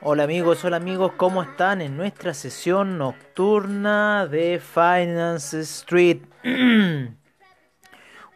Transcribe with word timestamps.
Hola 0.00 0.24
amigos, 0.24 0.64
hola 0.64 0.78
amigos, 0.78 1.12
¿cómo 1.16 1.42
están 1.42 1.80
en 1.80 1.96
nuestra 1.96 2.34
sesión 2.34 2.98
nocturna 2.98 4.26
de 4.26 4.60
Finance 4.60 5.60
Street? 5.60 6.22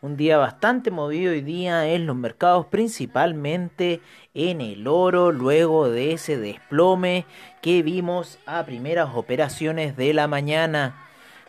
Un 0.02 0.16
día 0.16 0.36
bastante 0.38 0.90
movido 0.90 1.32
hoy 1.32 1.40
día 1.40 1.88
en 1.88 2.06
los 2.06 2.14
mercados, 2.14 2.66
principalmente 2.66 4.00
en 4.34 4.60
el 4.60 4.86
oro, 4.86 5.32
luego 5.32 5.88
de 5.88 6.12
ese 6.12 6.36
desplome 6.36 7.26
que 7.62 7.82
vimos 7.82 8.38
a 8.46 8.64
primeras 8.64 9.08
operaciones 9.14 9.96
de 9.96 10.14
la 10.14 10.28
mañana 10.28 11.05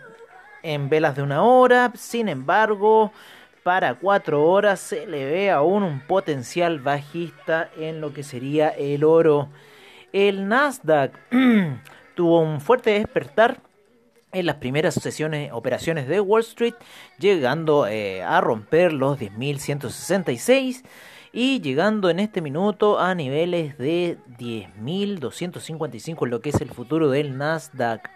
en 0.61 0.89
velas 0.89 1.15
de 1.15 1.21
una 1.21 1.41
hora. 1.41 1.93
Sin 1.95 2.27
embargo, 2.27 3.13
para 3.67 3.95
4 3.95 4.45
horas 4.45 4.79
se 4.79 5.05
le 5.07 5.25
ve 5.25 5.51
aún 5.51 5.83
un 5.83 5.99
potencial 5.99 6.79
bajista 6.79 7.69
en 7.77 7.99
lo 7.99 8.13
que 8.13 8.23
sería 8.23 8.69
el 8.69 9.03
oro. 9.03 9.49
El 10.13 10.47
Nasdaq 10.47 11.11
tuvo 12.15 12.39
un 12.39 12.61
fuerte 12.61 12.91
despertar 12.91 13.59
en 14.31 14.45
las 14.45 14.55
primeras 14.55 14.93
sesiones, 14.93 15.51
operaciones 15.51 16.07
de 16.07 16.21
Wall 16.21 16.43
Street, 16.43 16.75
llegando 17.19 17.87
eh, 17.87 18.23
a 18.23 18.39
romper 18.39 18.93
los 18.93 19.19
10.166 19.19 20.85
y 21.33 21.59
llegando 21.59 22.09
en 22.09 22.19
este 22.19 22.39
minuto 22.39 22.97
a 23.01 23.15
niveles 23.15 23.77
de 23.77 24.17
10.255 24.39 26.23
en 26.23 26.29
lo 26.29 26.39
que 26.39 26.51
es 26.51 26.61
el 26.61 26.69
futuro 26.69 27.09
del 27.09 27.37
Nasdaq. 27.37 28.09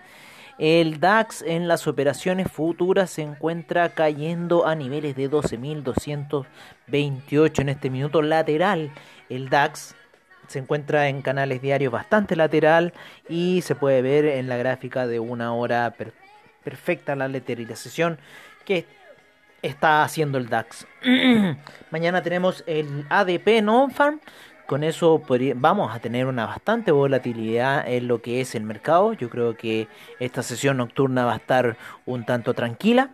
El 0.58 1.00
DAX 1.00 1.42
en 1.42 1.68
las 1.68 1.88
operaciones 1.88 2.52
futuras 2.52 3.10
se 3.10 3.22
encuentra 3.22 3.90
cayendo 3.90 4.68
a 4.68 4.76
niveles 4.76 5.16
de 5.16 5.30
12.228 5.30 7.60
en 7.60 7.70
este 7.70 7.90
minuto 7.90 8.22
lateral. 8.22 8.92
El 9.30 9.50
DAX 9.50 9.96
se 10.48 10.60
encuentra 10.60 11.08
en 11.08 11.22
canales 11.22 11.62
diarios 11.62 11.92
bastante 11.92 12.36
lateral 12.36 12.94
y 13.30 13.62
se 13.62 13.76
puede 13.76 14.02
ver 14.02 14.26
en 14.26 14.50
la 14.50 14.58
gráfica 14.58 15.08
de 15.08 15.20
una 15.20 15.54
hora 15.54 15.96
perfecta 16.64 17.16
la 17.16 17.28
lateralización 17.28 18.20
que 18.66 18.86
está 19.62 20.04
haciendo 20.04 20.38
el 20.38 20.50
DAX. 20.50 20.86
Mañana 21.92 22.22
tenemos 22.22 22.64
el 22.68 23.06
ADP 23.09 23.62
non-farm 23.62 24.20
con 24.72 24.86
eso 24.86 25.22
vamos 25.56 25.94
a 25.94 26.00
tener 26.00 26.28
una 26.28 26.46
bastante 26.46 26.94
volatilidad 26.94 27.86
en 27.86 28.08
lo 28.08 28.22
que 28.22 28.40
es 28.40 28.56
el 28.56 28.64
mercado. 28.64 29.12
Yo 29.12 29.30
creo 29.30 29.58
que 29.58 29.90
esta 30.18 30.44
sesión 30.44 30.78
nocturna 30.78 31.26
va 31.26 31.34
a 31.34 31.36
estar 31.36 31.76
un 32.06 32.26
tanto 32.26 32.54
tranquila 32.54 33.10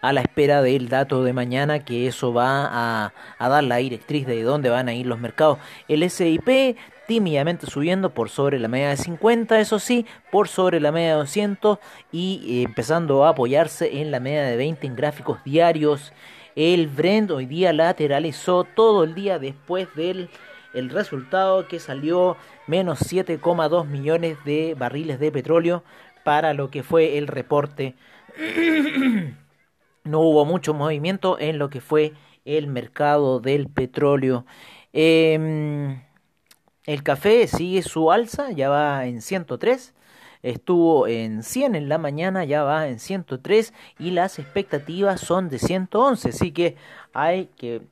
a 0.00 0.12
la 0.12 0.20
espera 0.20 0.62
del 0.62 0.88
dato 0.88 1.24
de 1.24 1.32
mañana 1.32 1.84
que 1.84 2.06
eso 2.06 2.32
va 2.32 3.10
a, 3.40 3.48
dar 3.48 3.64
la 3.64 3.78
directriz 3.78 4.24
de 4.24 4.44
dónde 4.44 4.70
van 4.70 4.86
a 4.86 4.94
ir 4.94 5.04
los 5.04 5.18
mercados. 5.18 5.58
El 5.88 6.08
SIP 6.08 6.76
tímidamente 7.08 7.66
subiendo 7.66 8.10
por 8.10 8.28
sobre 8.28 8.60
la 8.60 8.68
media 8.68 8.90
de 8.90 8.98
50, 8.98 9.58
eso 9.58 9.80
sí, 9.80 10.06
por 10.30 10.46
sobre 10.46 10.78
la 10.78 10.92
media 10.92 11.08
de 11.08 11.14
200 11.14 11.78
y 12.12 12.60
eh, 12.60 12.62
empezando 12.62 13.24
a 13.24 13.30
apoyarse 13.30 14.00
en 14.00 14.12
la 14.12 14.20
media 14.20 14.44
de 14.44 14.56
20 14.56 14.86
en 14.86 14.94
gráficos 14.94 15.42
diarios. 15.42 16.12
El 16.56 16.88
Brent 16.88 17.30
hoy 17.30 17.46
día 17.46 17.72
lateralizó 17.72 18.64
todo 18.64 19.04
el 19.04 19.14
día 19.14 19.38
después 19.38 19.88
del 19.94 20.28
el 20.72 20.90
resultado 20.90 21.66
que 21.66 21.80
salió 21.80 22.36
menos 22.66 23.00
7,2 23.00 23.86
millones 23.86 24.38
de 24.44 24.74
barriles 24.78 25.18
de 25.18 25.32
petróleo 25.32 25.82
para 26.24 26.54
lo 26.54 26.70
que 26.70 26.82
fue 26.82 27.18
el 27.18 27.26
reporte. 27.26 27.94
no 30.04 30.20
hubo 30.20 30.44
mucho 30.44 30.74
movimiento 30.74 31.38
en 31.38 31.58
lo 31.58 31.70
que 31.70 31.80
fue 31.80 32.12
el 32.44 32.66
mercado 32.66 33.40
del 33.40 33.68
petróleo. 33.68 34.46
Em, 34.92 36.02
el 36.86 37.02
café 37.02 37.46
sigue 37.46 37.82
su 37.82 38.10
alza, 38.12 38.50
ya 38.52 38.68
va 38.68 39.06
en 39.06 39.22
103 39.22 39.94
estuvo 40.42 41.06
en 41.06 41.42
100 41.42 41.74
en 41.74 41.88
la 41.88 41.98
mañana, 41.98 42.44
ya 42.44 42.62
va 42.62 42.88
en 42.88 42.98
103 42.98 43.72
y 43.98 44.10
las 44.10 44.38
expectativas 44.38 45.20
son 45.20 45.48
de 45.48 45.58
111, 45.58 46.30
así 46.30 46.52
que 46.52 46.76
hay 47.12 47.46
que 47.56 47.82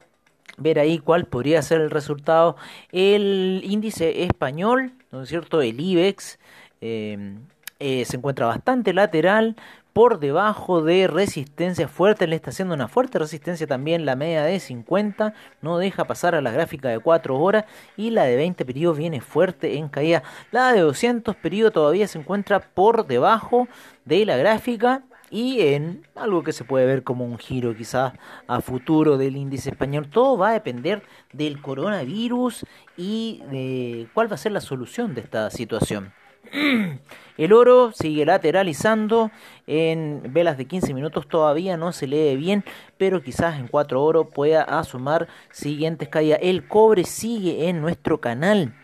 ver 0.56 0.78
ahí 0.78 0.98
cuál 0.98 1.26
podría 1.26 1.62
ser 1.62 1.80
el 1.80 1.90
resultado. 1.90 2.56
El 2.92 3.62
índice 3.64 4.24
español, 4.24 4.92
¿no 5.12 5.22
es 5.22 5.28
cierto? 5.28 5.62
El 5.62 5.80
IBEX 5.80 6.38
eh, 6.80 7.36
eh, 7.78 8.04
se 8.04 8.16
encuentra 8.16 8.46
bastante 8.46 8.92
lateral, 8.92 9.56
por 9.98 10.20
debajo 10.20 10.80
de 10.80 11.08
resistencia 11.08 11.88
fuerte, 11.88 12.28
le 12.28 12.36
está 12.36 12.50
haciendo 12.50 12.72
una 12.72 12.86
fuerte 12.86 13.18
resistencia 13.18 13.66
también 13.66 14.06
la 14.06 14.14
media 14.14 14.44
de 14.44 14.60
50, 14.60 15.34
no 15.60 15.76
deja 15.76 16.04
pasar 16.04 16.36
a 16.36 16.40
la 16.40 16.52
gráfica 16.52 16.88
de 16.88 17.00
4 17.00 17.36
horas 17.36 17.64
y 17.96 18.10
la 18.10 18.22
de 18.22 18.36
20 18.36 18.64
periodos 18.64 18.96
viene 18.96 19.20
fuerte 19.20 19.76
en 19.76 19.88
caída. 19.88 20.22
La 20.52 20.72
de 20.72 20.82
200 20.82 21.34
periodos 21.34 21.72
todavía 21.72 22.06
se 22.06 22.16
encuentra 22.16 22.60
por 22.60 23.08
debajo 23.08 23.66
de 24.04 24.24
la 24.24 24.36
gráfica 24.36 25.02
y 25.32 25.62
en 25.62 26.06
algo 26.14 26.44
que 26.44 26.52
se 26.52 26.62
puede 26.62 26.86
ver 26.86 27.02
como 27.02 27.24
un 27.24 27.36
giro 27.36 27.74
quizás 27.74 28.12
a 28.46 28.60
futuro 28.60 29.18
del 29.18 29.36
índice 29.36 29.70
español. 29.70 30.08
Todo 30.08 30.38
va 30.38 30.50
a 30.50 30.52
depender 30.52 31.02
del 31.32 31.60
coronavirus 31.60 32.64
y 32.96 33.42
de 33.50 34.06
cuál 34.14 34.30
va 34.30 34.36
a 34.36 34.38
ser 34.38 34.52
la 34.52 34.60
solución 34.60 35.16
de 35.16 35.22
esta 35.22 35.50
situación. 35.50 36.12
El 37.38 37.52
oro 37.52 37.92
sigue 37.92 38.26
lateralizando 38.26 39.30
en 39.68 40.22
velas 40.32 40.58
de 40.58 40.64
15 40.64 40.92
minutos 40.92 41.28
todavía 41.28 41.76
no 41.76 41.92
se 41.92 42.08
lee 42.08 42.36
bien, 42.36 42.64
pero 42.96 43.22
quizás 43.22 43.58
en 43.60 43.68
4 43.68 44.02
oro 44.02 44.28
pueda 44.28 44.62
asomar 44.62 45.28
siguientes 45.52 46.08
caídas. 46.08 46.40
El 46.42 46.66
cobre 46.66 47.04
sigue 47.04 47.68
en 47.68 47.80
nuestro 47.80 48.20
canal 48.20 48.74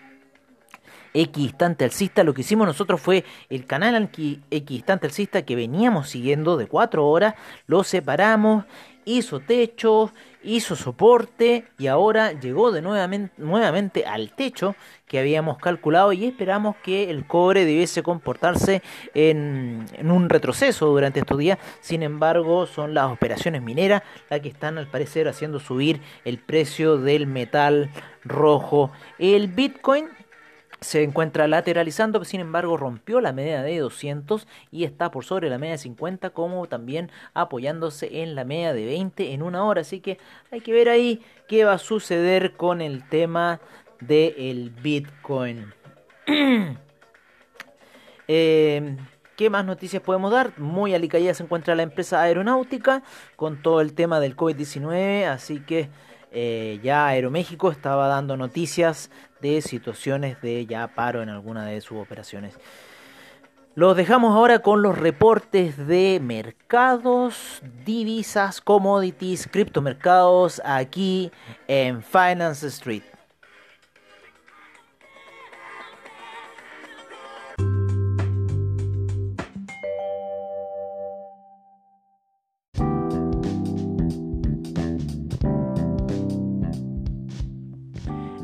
equidistante 1.15 1.85
alcista. 1.85 2.25
Lo 2.25 2.35
que 2.35 2.43
hicimos 2.43 2.67
nosotros 2.67 3.01
fue 3.01 3.25
el 3.49 3.65
canal 3.65 4.11
equidistante 4.51 5.07
alcista 5.07 5.43
que 5.43 5.57
veníamos 5.57 6.11
siguiendo 6.11 6.57
de 6.57 6.67
4 6.67 7.07
horas, 7.07 7.35
lo 7.67 7.85
separamos, 7.85 8.65
hizo 9.05 9.41
techo, 9.41 10.13
hizo 10.43 10.77
soporte 10.77 11.65
y 11.79 11.87
ahora 11.87 12.33
llegó 12.33 12.71
de 12.71 12.83
nuevamente, 12.83 13.35
nuevamente 13.39 14.07
al 14.07 14.33
techo 14.33 14.75
que 15.07 15.19
habíamos 15.19 15.59
calculado 15.59 16.13
y 16.13 16.25
esperamos 16.25 16.77
que 16.83 17.11
el 17.11 17.27
cobre 17.27 17.65
debiese 17.65 18.03
comportarse 18.03 18.83
en, 19.15 19.87
un 20.03 20.29
retroceso 20.29 20.87
durante 20.87 21.21
estos 21.21 21.39
días. 21.39 21.59
Sin 21.81 22.03
embargo, 22.03 22.67
son 22.67 22.95
las 22.95 23.11
operaciones 23.11 23.63
mineras 23.63 24.03
las 24.31 24.41
que 24.41 24.49
están 24.49 24.79
al 24.79 24.89
parecer 24.89 25.29
haciendo 25.29 25.61
subir 25.61 26.01
el 26.25 26.39
precio 26.39 26.99
del 26.99 27.27
metal 27.27 27.91
rojo. 28.25 28.91
El 29.19 29.49
Bitcoin 29.49 30.09
se 30.85 31.03
encuentra 31.03 31.49
lateralizando, 31.49 32.23
sin 32.25 32.41
embargo 32.41 32.77
rompió 32.77 33.21
la 33.21 33.33
media 33.33 33.63
de 33.63 33.79
200 33.79 34.47
y 34.71 34.85
está 34.85 35.11
por 35.11 35.25
sobre 35.25 35.49
la 35.49 35.59
media 35.59 35.73
de 35.73 35.79
50, 35.79 36.31
como 36.31 36.67
también 36.67 37.11
apoyándose 37.33 38.23
en 38.23 38.35
la 38.35 38.45
media 38.45 38.75
de 38.75 38.85
20 38.85 39.33
en 39.33 39.43
una 39.43 39.65
hora. 39.65 39.81
Así 39.81 40.01
que 40.01 40.19
hay 40.51 40.61
que 40.61 40.73
ver 40.73 40.91
ahí 40.91 41.23
qué 41.49 41.65
va 41.65 41.73
a 41.73 41.79
suceder 41.79 42.53
con 42.53 42.83
el 42.83 43.09
tema 43.09 43.61
del 44.01 44.71
Bitcoin. 44.71 45.73
Eh, 48.27 48.97
¿Qué 49.37 49.51
más 49.51 49.67
noticias 49.67 50.01
podemos 50.01 50.33
dar? 50.33 50.59
Muy 50.59 50.95
alicaída 50.95 51.35
se 51.35 51.43
encuentra 51.43 51.75
la 51.75 51.83
empresa 51.83 52.23
aeronáutica 52.23 53.03
con 53.37 53.61
todo 53.61 53.83
el 53.83 53.93
tema 53.93 54.19
del 54.19 54.35
COVID-19, 54.35 55.27
así 55.27 55.61
que 55.61 55.91
eh, 56.37 56.81
ya 56.83 57.07
Aeroméxico 57.07 57.71
estaba 57.71 58.09
dando 58.09 58.37
noticias 58.37 59.09
de 59.45 59.61
situaciones 59.61 60.41
de 60.41 60.65
ya 60.65 60.89
paro 60.89 61.23
en 61.23 61.29
alguna 61.29 61.67
de 61.67 61.81
sus 61.83 61.99
operaciones. 61.99 62.55
Los 63.75 63.95
dejamos 63.97 64.35
ahora 64.35 64.61
con 64.61 64.81
los 64.81 64.97
reportes 64.97 65.77
de 65.87 66.19
mercados, 66.23 67.61
divisas, 67.85 68.63
commodities, 68.63 69.47
criptomercados 69.47 70.63
aquí 70.65 71.31
en 71.69 72.03
Finance 72.03 72.69
Street. 72.69 73.03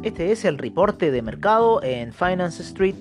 Este 0.02 0.32
es 0.32 0.46
el 0.46 0.56
reporte 0.56 1.10
de 1.10 1.20
mercado 1.20 1.82
en 1.82 2.14
Finance 2.14 2.62
Street. 2.62 2.94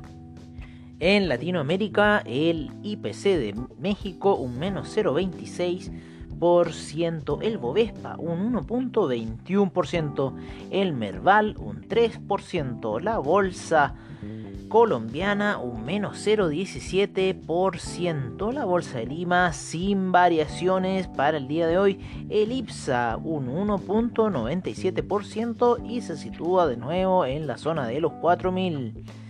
En 1.00 1.29
Latinoamérica, 1.29 2.23
el 2.25 2.70
IPC 2.84 3.25
de 3.25 3.56
México 3.79 4.37
un 4.37 4.56
menos 4.58 4.96
0,26%, 4.96 6.12
el 6.43 7.59
Bovespa 7.59 8.17
un 8.19 8.53
1.21%, 8.53 10.35
el 10.73 10.93
Merval 10.93 11.55
un 11.56 11.89
3%, 11.89 13.00
la 13.00 13.19
Bolsa 13.19 13.94
colombiana 14.69 15.59
un 15.59 15.85
menos 15.85 16.27
0,17%, 16.27 18.53
la 18.53 18.65
Bolsa 18.65 18.99
de 18.99 19.06
Lima 19.06 19.53
sin 19.53 20.11
variaciones 20.11 21.06
para 21.06 21.37
el 21.37 21.47
día 21.47 21.69
de 21.69 21.79
hoy, 21.79 22.00
el 22.29 22.50
IPSA 22.50 23.19
un 23.23 23.47
1.97% 23.47 25.89
y 25.89 26.00
se 26.00 26.17
sitúa 26.17 26.67
de 26.67 26.77
nuevo 26.77 27.25
en 27.25 27.47
la 27.47 27.56
zona 27.56 27.87
de 27.87 28.00
los 28.00 28.15
4000. 28.15 29.21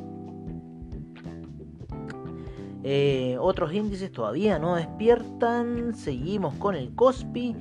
Eh, 2.84 3.38
otros 3.40 3.74
índices 3.74 4.12
todavía 4.12 4.60
no 4.60 4.76
despiertan. 4.76 5.96
Seguimos 5.96 6.54
con 6.56 6.76
el 6.76 6.94
Cospi. 6.96 7.56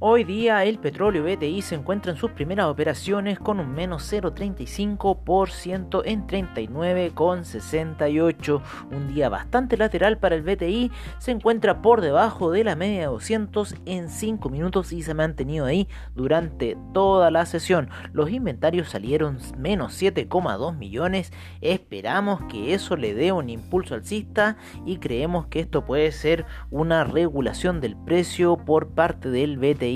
Hoy 0.00 0.22
día 0.22 0.62
el 0.62 0.78
petróleo 0.78 1.24
BTI 1.24 1.60
se 1.60 1.74
encuentra 1.74 2.12
en 2.12 2.18
sus 2.18 2.30
primeras 2.30 2.66
operaciones 2.66 3.40
con 3.40 3.58
un 3.58 3.72
menos 3.72 4.12
0,35% 4.12 6.02
en 6.04 6.24
39,68. 6.24 8.62
Un 8.92 9.12
día 9.12 9.28
bastante 9.28 9.76
lateral 9.76 10.18
para 10.18 10.36
el 10.36 10.42
BTI, 10.42 10.92
se 11.18 11.32
encuentra 11.32 11.82
por 11.82 12.00
debajo 12.00 12.52
de 12.52 12.62
la 12.62 12.76
media 12.76 13.00
de 13.00 13.06
200 13.06 13.74
en 13.86 14.08
5 14.08 14.48
minutos 14.50 14.92
y 14.92 15.02
se 15.02 15.10
ha 15.10 15.14
mantenido 15.14 15.66
ahí 15.66 15.88
durante 16.14 16.78
toda 16.94 17.32
la 17.32 17.44
sesión. 17.44 17.90
Los 18.12 18.30
inventarios 18.30 18.90
salieron 18.90 19.38
menos 19.56 20.00
7,2 20.00 20.76
millones. 20.76 21.32
Esperamos 21.60 22.40
que 22.48 22.72
eso 22.72 22.96
le 22.96 23.14
dé 23.14 23.32
un 23.32 23.50
impulso 23.50 23.96
alcista 23.96 24.58
y 24.86 24.98
creemos 24.98 25.48
que 25.48 25.58
esto 25.58 25.84
puede 25.84 26.12
ser 26.12 26.46
una 26.70 27.02
regulación 27.02 27.80
del 27.80 27.96
precio 27.96 28.58
por 28.58 28.90
parte 28.90 29.28
del 29.28 29.58
BTI 29.58 29.87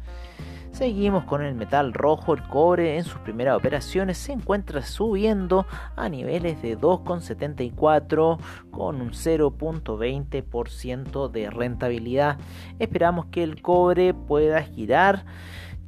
Seguimos 0.72 1.26
con 1.26 1.44
el 1.44 1.54
metal 1.54 1.94
rojo, 1.94 2.34
el 2.34 2.42
cobre 2.44 2.98
en 2.98 3.04
sus 3.04 3.20
primeras 3.20 3.58
operaciones 3.58 4.18
se 4.18 4.32
encuentra 4.32 4.82
subiendo 4.82 5.68
a 5.96 6.10
niveles 6.10 6.60
de 6.62 6.78
2,74 6.78 8.40
con 8.72 9.02
un 9.02 9.12
0.20% 9.12 11.30
de 11.30 11.50
rentabilidad. 11.50 12.38
Esperamos 12.80 13.26
que 13.28 13.44
el 13.44 13.62
cobre 13.62 14.14
pueda 14.14 14.64
girar 14.64 15.26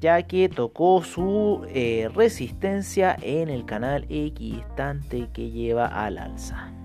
ya 0.01 0.21
que 0.23 0.49
tocó 0.49 1.01
su 1.01 1.65
eh, 1.69 2.09
resistencia 2.13 3.15
en 3.21 3.47
el 3.47 3.63
canal 3.65 4.05
equidistante 4.09 5.29
que 5.31 5.49
lleva 5.49 5.87
al 5.87 6.17
alza. 6.17 6.82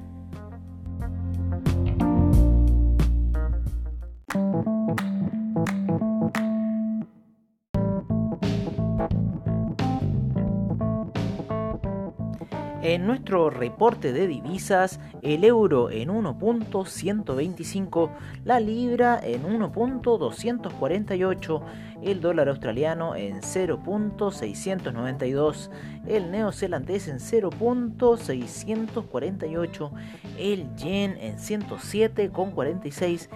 En 12.80 13.08
nuestro 13.08 13.50
reporte 13.50 14.12
de 14.12 14.28
divisas, 14.28 15.00
el 15.22 15.42
euro 15.42 15.90
en 15.90 16.10
1.125, 16.10 18.10
la 18.44 18.60
libra 18.60 19.18
en 19.20 19.42
1.248, 19.42 21.60
el 22.04 22.20
dólar 22.20 22.48
australiano 22.48 23.16
en 23.16 23.40
0.692, 23.40 25.70
el 26.06 26.30
neozelandés 26.30 27.08
en 27.08 27.18
0.648, 27.18 29.90
el 30.38 30.72
yen 30.76 31.16
en 31.20 31.38
107.46, 31.38 33.28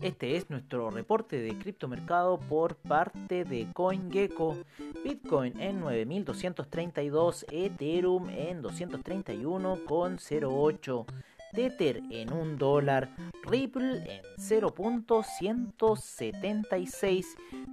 Este 0.00 0.36
es 0.36 0.48
nuestro 0.48 0.90
reporte 0.90 1.40
de 1.40 1.58
criptomercado 1.58 2.38
por 2.38 2.76
parte 2.76 3.44
de 3.44 3.66
CoinGecko. 3.74 4.56
Bitcoin 5.04 5.60
en 5.60 5.80
9232, 5.80 7.44
Ethereum 7.50 8.30
en 8.30 8.62
231,08. 8.62 11.06
Tether 11.52 12.02
en 12.10 12.32
1 12.32 12.56
dólar, 12.56 13.14
Ripple 13.44 14.02
en 14.06 14.22
0.176, 14.36 17.24